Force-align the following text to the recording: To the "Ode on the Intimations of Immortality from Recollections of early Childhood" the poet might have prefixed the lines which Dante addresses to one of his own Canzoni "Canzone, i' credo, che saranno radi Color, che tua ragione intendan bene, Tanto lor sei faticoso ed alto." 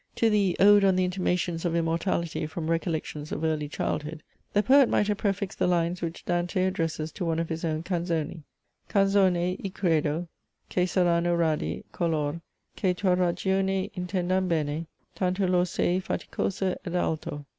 To 0.15 0.31
the 0.31 0.57
"Ode 0.59 0.83
on 0.83 0.95
the 0.95 1.05
Intimations 1.05 1.63
of 1.63 1.75
Immortality 1.75 2.47
from 2.47 2.71
Recollections 2.71 3.31
of 3.31 3.43
early 3.43 3.67
Childhood" 3.69 4.23
the 4.51 4.63
poet 4.63 4.89
might 4.89 5.07
have 5.09 5.19
prefixed 5.19 5.59
the 5.59 5.67
lines 5.67 6.01
which 6.01 6.25
Dante 6.25 6.65
addresses 6.65 7.11
to 7.11 7.23
one 7.23 7.37
of 7.37 7.49
his 7.49 7.63
own 7.63 7.83
Canzoni 7.83 8.41
"Canzone, 8.89 9.63
i' 9.63 9.69
credo, 9.69 10.27
che 10.69 10.85
saranno 10.87 11.37
radi 11.37 11.83
Color, 11.91 12.41
che 12.75 12.95
tua 12.95 13.13
ragione 13.15 13.91
intendan 13.95 14.47
bene, 14.47 14.87
Tanto 15.13 15.45
lor 15.45 15.67
sei 15.67 15.99
faticoso 15.99 16.75
ed 16.83 16.95
alto." 16.95 17.45